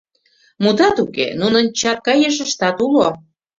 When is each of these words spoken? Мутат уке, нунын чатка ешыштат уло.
Мутат 0.63 0.95
уке, 1.03 1.27
нунын 1.41 1.65
чатка 1.79 2.13
ешыштат 2.29 2.77
уло. 2.85 3.07